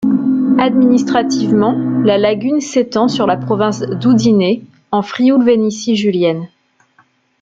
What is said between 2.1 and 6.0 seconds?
lagune s'étend sur la province d'Udine, en Frioul-Vénétie